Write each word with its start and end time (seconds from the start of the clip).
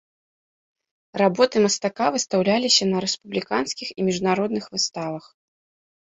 Работы 1.21 1.55
мастака 1.65 2.07
выстаўляліся 2.15 2.87
на 2.91 2.97
рэспубліканскіх 3.05 3.87
і 3.91 4.01
міжнародных 4.07 4.63
выставах. 4.77 5.23